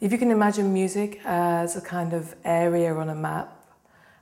If 0.00 0.12
you 0.12 0.16
can 0.16 0.30
imagine 0.30 0.72
music 0.72 1.20
as 1.26 1.76
a 1.76 1.82
kind 1.82 2.14
of 2.14 2.34
area 2.42 2.94
on 2.94 3.10
a 3.10 3.14
map, 3.14 3.54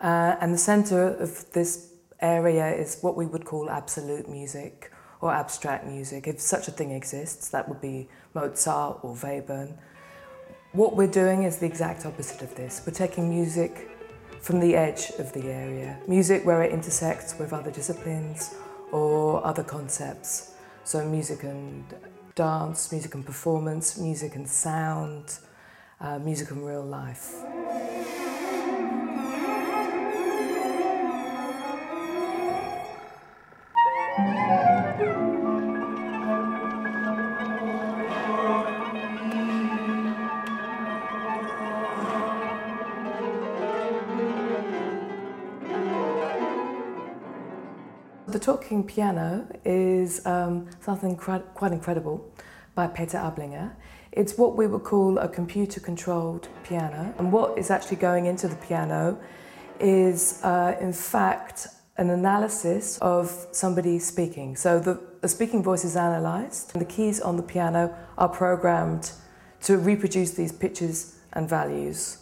uh, 0.00 0.36
and 0.40 0.54
the 0.54 0.58
centre 0.58 1.16
of 1.16 1.50
this 1.50 1.90
area 2.20 2.72
is 2.72 2.98
what 3.00 3.16
we 3.16 3.26
would 3.26 3.44
call 3.44 3.68
absolute 3.68 4.28
music 4.28 4.92
or 5.20 5.32
abstract 5.32 5.84
music. 5.84 6.28
If 6.28 6.40
such 6.40 6.68
a 6.68 6.70
thing 6.70 6.92
exists, 6.92 7.48
that 7.48 7.68
would 7.68 7.80
be 7.80 8.08
Mozart 8.34 9.00
or 9.02 9.16
Webern. 9.16 9.76
What 10.74 10.94
we're 10.94 11.08
doing 11.08 11.42
is 11.42 11.56
the 11.56 11.66
exact 11.66 12.06
opposite 12.06 12.42
of 12.42 12.54
this. 12.54 12.80
We're 12.86 12.92
taking 12.92 13.28
music 13.28 13.90
from 14.42 14.60
the 14.60 14.76
edge 14.76 15.10
of 15.18 15.32
the 15.32 15.50
area, 15.50 15.98
music 16.06 16.44
where 16.46 16.62
it 16.62 16.70
intersects 16.70 17.36
with 17.36 17.52
other 17.52 17.72
disciplines 17.72 18.54
or 18.92 19.44
other 19.44 19.64
concepts. 19.64 20.52
So 20.84 21.04
music 21.04 21.42
and 21.42 21.84
dance, 22.36 22.92
music 22.92 23.16
and 23.16 23.26
performance, 23.26 23.98
music 23.98 24.36
and 24.36 24.48
sound, 24.48 25.40
uh, 26.00 26.18
music 26.18 26.50
and 26.50 26.66
real 26.66 26.84
life. 26.84 27.34
The 48.26 48.40
Talking 48.40 48.82
Piano 48.82 49.46
is 49.64 50.26
um, 50.26 50.68
something 50.80 51.16
quite 51.16 51.72
incredible 51.72 52.32
by 52.74 52.86
Peter 52.86 53.18
Ablinger. 53.18 53.72
It's 54.12 54.38
what 54.38 54.56
we 54.56 54.66
would 54.66 54.84
call 54.84 55.18
a 55.18 55.28
computer-controlled 55.28 56.48
piano. 56.62 57.14
And 57.18 57.32
what 57.32 57.58
is 57.58 57.70
actually 57.70 57.96
going 57.96 58.26
into 58.26 58.48
the 58.48 58.56
piano 58.56 59.18
is, 59.80 60.40
uh, 60.42 60.76
in 60.80 60.92
fact, 60.92 61.66
an 61.96 62.10
analysis 62.10 62.98
of 62.98 63.46
somebody 63.52 63.98
speaking. 63.98 64.56
So 64.56 64.80
the, 64.80 65.00
the 65.20 65.28
speaking 65.28 65.62
voice 65.62 65.84
is 65.84 65.94
analysed, 65.94 66.72
and 66.72 66.80
the 66.80 66.86
keys 66.86 67.20
on 67.20 67.36
the 67.36 67.42
piano 67.42 67.94
are 68.18 68.28
programmed 68.28 69.12
to 69.62 69.78
reproduce 69.78 70.32
these 70.32 70.52
pitches 70.52 71.18
and 71.32 71.48
values. 71.48 72.18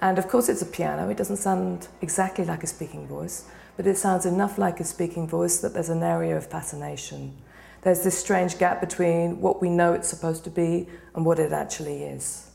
And 0.00 0.18
of 0.18 0.28
course 0.28 0.48
it's 0.48 0.62
a 0.62 0.66
piano, 0.66 1.08
it 1.10 1.16
doesn't 1.16 1.38
sound 1.38 1.88
exactly 2.00 2.44
like 2.44 2.62
a 2.62 2.68
speaking 2.68 3.06
voice, 3.08 3.44
but 3.76 3.86
it 3.86 3.96
sounds 3.96 4.24
enough 4.24 4.56
like 4.56 4.78
a 4.80 4.84
speaking 4.84 5.26
voice 5.26 5.58
that 5.58 5.74
there's 5.74 5.88
an 5.88 6.02
area 6.02 6.36
of 6.36 6.46
fascination. 6.46 7.36
There's 7.82 8.02
this 8.02 8.18
strange 8.18 8.58
gap 8.58 8.80
between 8.80 9.40
what 9.40 9.60
we 9.62 9.70
know 9.70 9.92
it's 9.92 10.08
supposed 10.08 10.44
to 10.44 10.50
be 10.50 10.88
and 11.14 11.24
what 11.24 11.38
it 11.38 11.52
actually 11.52 12.02
is. 12.02 12.50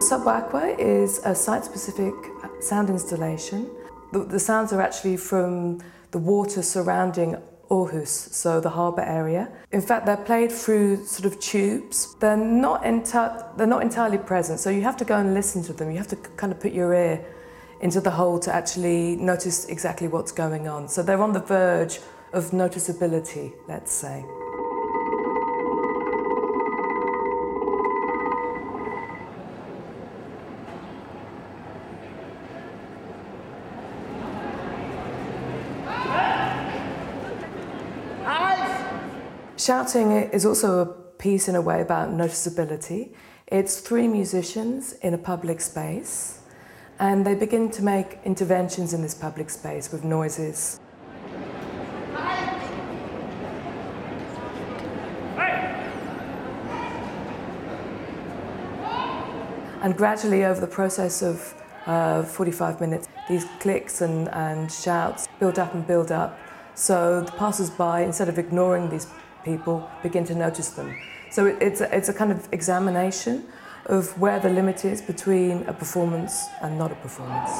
Subaqua 0.00 0.78
is 0.78 1.20
a 1.24 1.34
site-specific 1.34 2.14
sound 2.60 2.88
installation. 2.90 3.70
The, 4.12 4.24
the 4.24 4.38
sounds 4.38 4.72
are 4.72 4.80
actually 4.80 5.16
from 5.16 5.80
the 6.10 6.18
water 6.18 6.62
surrounding 6.62 7.36
Aarhus, 7.74 8.12
so 8.42 8.60
the 8.60 8.70
harbour 8.70 9.02
area. 9.02 9.48
In 9.72 9.80
fact, 9.80 10.06
they're 10.06 10.24
played 10.30 10.52
through 10.52 11.04
sort 11.04 11.26
of 11.30 11.40
tubes. 11.40 12.14
They're 12.20 12.36
not, 12.36 12.82
enti- 12.84 13.56
they're 13.56 13.74
not 13.76 13.82
entirely 13.82 14.18
present, 14.18 14.60
so 14.60 14.70
you 14.70 14.82
have 14.82 14.96
to 14.98 15.04
go 15.04 15.16
and 15.16 15.34
listen 15.34 15.62
to 15.64 15.72
them. 15.72 15.90
You 15.90 15.98
have 15.98 16.08
to 16.08 16.16
kind 16.40 16.52
of 16.52 16.60
put 16.60 16.72
your 16.72 16.94
ear 16.94 17.24
into 17.80 18.00
the 18.00 18.10
hole 18.10 18.38
to 18.40 18.54
actually 18.54 19.16
notice 19.16 19.66
exactly 19.66 20.08
what's 20.08 20.32
going 20.32 20.68
on. 20.68 20.88
So 20.88 21.02
they're 21.02 21.22
on 21.22 21.32
the 21.32 21.40
verge 21.40 22.00
of 22.32 22.50
noticeability, 22.50 23.52
let's 23.68 23.92
say. 23.92 24.24
Shouting 39.56 40.10
is 40.10 40.44
also 40.44 40.80
a 40.80 40.86
piece 40.86 41.46
in 41.46 41.54
a 41.54 41.60
way 41.60 41.80
about 41.80 42.10
noticeability. 42.10 43.10
It's 43.46 43.78
three 43.78 44.08
musicians 44.08 44.94
in 44.94 45.14
a 45.14 45.18
public 45.18 45.60
space 45.60 46.40
and 46.98 47.24
they 47.24 47.36
begin 47.36 47.70
to 47.70 47.82
make 47.82 48.18
interventions 48.24 48.92
in 48.92 49.00
this 49.00 49.14
public 49.14 49.50
space 49.50 49.92
with 49.92 50.02
noises. 50.02 50.80
And 59.82 59.96
gradually 59.96 60.44
over 60.44 60.60
the 60.60 60.66
process 60.66 61.22
of 61.22 61.54
uh, 61.86 62.24
45 62.24 62.80
minutes, 62.80 63.06
these 63.28 63.44
clicks 63.60 64.00
and, 64.00 64.28
and 64.30 64.72
shouts 64.72 65.28
build 65.38 65.60
up 65.60 65.74
and 65.74 65.86
build 65.86 66.10
up. 66.10 66.40
So 66.74 67.20
the 67.20 67.32
passers-by, 67.32 68.00
instead 68.00 68.28
of 68.28 68.38
ignoring 68.38 68.88
these 68.88 69.06
people 69.44 69.88
begin 70.02 70.24
to 70.24 70.34
notice 70.34 70.70
them. 70.70 70.96
So 71.30 71.46
it, 71.46 71.58
it's, 71.60 71.80
a, 71.80 71.96
it's 71.96 72.08
a 72.08 72.14
kind 72.14 72.32
of 72.32 72.48
examination 72.52 73.46
of 73.86 74.18
where 74.18 74.40
the 74.40 74.48
limit 74.48 74.84
is 74.84 75.02
between 75.02 75.62
a 75.64 75.72
performance 75.72 76.46
and 76.62 76.78
not 76.78 76.90
a 76.90 76.94
performance. 76.96 77.50